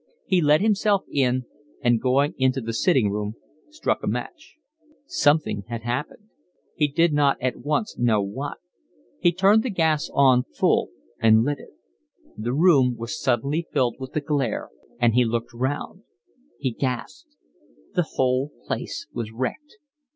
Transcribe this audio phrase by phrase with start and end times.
[0.25, 1.45] He let himself in
[1.83, 3.35] and going into the sitting room
[3.69, 4.55] struck a match.
[5.05, 6.23] Something had happened,
[6.75, 8.57] he did not at once know what;
[9.19, 11.75] he turned the gas on full and lit it;
[12.35, 14.69] the room was suddenly filled with the glare
[14.99, 16.01] and he looked round.
[16.57, 17.37] He gasped.
[17.93, 19.75] The whole place was wrecked.